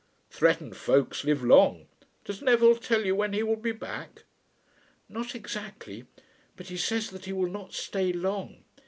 "Threatened 0.31 0.75
folks 0.77 1.23
live 1.23 1.43
long. 1.43 1.85
Does 2.25 2.41
Neville 2.41 2.73
tell 2.77 3.05
you 3.05 3.13
when 3.15 3.33
he 3.33 3.43
will 3.43 3.55
be 3.55 3.71
back?" 3.71 4.23
"Not 5.07 5.35
exactly; 5.35 6.07
but 6.55 6.69
he 6.69 6.77
says 6.77 7.11
that 7.11 7.25
he 7.25 7.33
will 7.33 7.51
not 7.51 7.73
stay 7.75 8.11
long. 8.11 8.63